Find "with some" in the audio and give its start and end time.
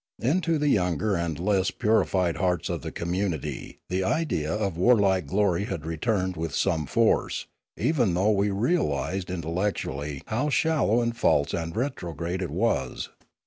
6.35-6.87